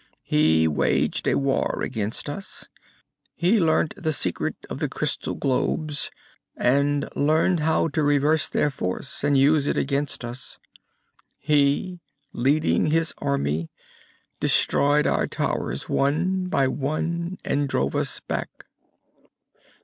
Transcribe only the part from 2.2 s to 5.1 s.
us. He learned the secret of the